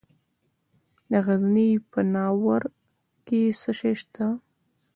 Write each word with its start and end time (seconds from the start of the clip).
د 1.11 1.13
غزني 1.25 1.69
په 1.91 1.99
ناوور 2.13 2.63
کې 3.25 3.41
څه 3.59 3.71
شی 3.79 3.93
شته؟ 4.01 4.27